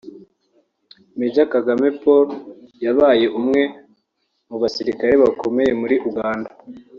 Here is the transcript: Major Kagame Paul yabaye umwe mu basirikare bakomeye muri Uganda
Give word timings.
Major 1.17 1.47
Kagame 1.53 1.87
Paul 2.01 2.27
yabaye 2.85 3.25
umwe 3.39 3.61
mu 4.49 4.57
basirikare 4.61 5.13
bakomeye 5.23 5.71
muri 5.83 5.95
Uganda 6.09 6.49